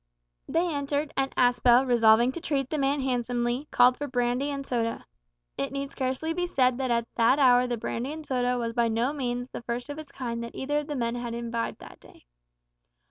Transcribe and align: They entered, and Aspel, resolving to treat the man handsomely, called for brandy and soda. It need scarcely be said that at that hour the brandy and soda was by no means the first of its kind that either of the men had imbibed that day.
They 0.47 0.73
entered, 0.73 1.13
and 1.15 1.29
Aspel, 1.35 1.85
resolving 1.87 2.31
to 2.31 2.41
treat 2.41 2.71
the 2.71 2.79
man 2.79 3.01
handsomely, 3.01 3.67
called 3.69 3.97
for 3.99 4.07
brandy 4.07 4.49
and 4.49 4.65
soda. 4.65 5.05
It 5.59 5.71
need 5.71 5.91
scarcely 5.91 6.33
be 6.33 6.47
said 6.47 6.79
that 6.79 6.89
at 6.89 7.05
that 7.17 7.37
hour 7.37 7.67
the 7.67 7.77
brandy 7.77 8.11
and 8.11 8.25
soda 8.25 8.57
was 8.57 8.73
by 8.73 8.87
no 8.87 9.13
means 9.13 9.47
the 9.49 9.61
first 9.61 9.89
of 9.91 9.99
its 9.99 10.11
kind 10.11 10.43
that 10.43 10.55
either 10.55 10.79
of 10.79 10.87
the 10.87 10.95
men 10.95 11.13
had 11.13 11.35
imbibed 11.35 11.77
that 11.81 11.99
day. 11.99 12.25